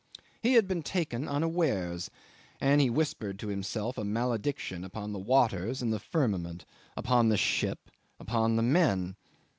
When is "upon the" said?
4.83-5.19, 6.97-7.37, 8.19-8.63